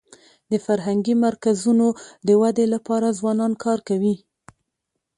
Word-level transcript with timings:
د 0.51 0.53
فرهنګي 0.65 1.15
مرکزونو 1.25 1.87
د 2.27 2.29
ودي 2.41 2.65
لپاره 2.75 3.15
ځوانان 3.19 3.51
کار 3.63 3.79
کوي. 3.89 4.15